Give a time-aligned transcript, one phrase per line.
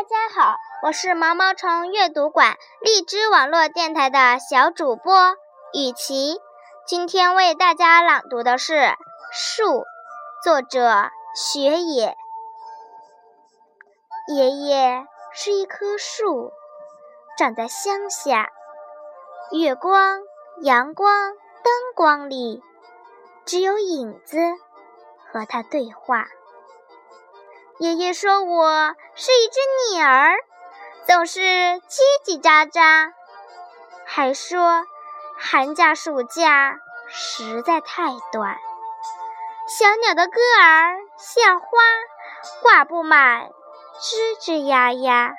[0.00, 5.36] 大家好，我是毛毛虫阅读馆荔枝网络电台的小主播
[5.74, 6.40] 雨琪。
[6.86, 8.72] 今天为大家朗读的是
[9.30, 9.62] 《树》，
[10.42, 12.16] 作者雪野。
[14.28, 16.50] 爷爷是一棵树，
[17.36, 18.48] 长在乡下，
[19.52, 20.22] 月光、
[20.62, 21.32] 阳光、
[21.62, 22.62] 灯光里，
[23.44, 24.38] 只有影子
[25.30, 26.26] 和他对话。
[27.80, 30.36] 爷爷说：“我是一只鸟儿，
[31.06, 31.80] 总是叽
[32.26, 33.14] 叽喳喳。”
[34.04, 34.84] 还说
[35.40, 36.78] ：“寒假暑假
[37.08, 38.58] 实在太短，
[39.66, 41.66] 小鸟的歌儿像花，
[42.60, 43.48] 挂不满，
[43.98, 45.32] 吱吱呀呀。”